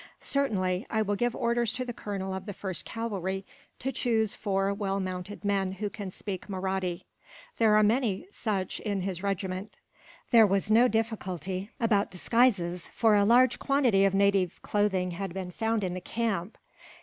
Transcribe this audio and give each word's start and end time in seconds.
"Certainly. 0.19 0.87
I 0.89 1.03
will 1.03 1.15
give 1.15 1.35
orders 1.35 1.71
to 1.73 1.85
the 1.85 1.93
colonel 1.93 2.33
of 2.33 2.47
the 2.47 2.55
1st 2.55 2.85
Cavalry 2.85 3.45
to 3.77 3.91
choose 3.91 4.33
four 4.33 4.73
well 4.73 4.99
mounted 4.99 5.45
men, 5.45 5.73
who 5.73 5.91
can 5.91 6.09
speak 6.09 6.49
Mahratti. 6.49 7.05
There 7.59 7.75
are 7.75 7.83
many 7.83 8.25
such 8.31 8.79
in 8.79 9.01
his 9.01 9.21
regiment." 9.21 9.77
There 10.31 10.47
was 10.47 10.71
no 10.71 10.87
difficulty 10.87 11.69
about 11.79 12.09
disguises, 12.09 12.87
for 12.87 13.13
a 13.13 13.23
large 13.23 13.59
quantity 13.59 14.03
of 14.03 14.15
native 14.15 14.59
clothing 14.63 15.11
had 15.11 15.35
been 15.35 15.51
found 15.51 15.83
in 15.83 15.93
the 15.93 16.01
camp. 16.01 16.57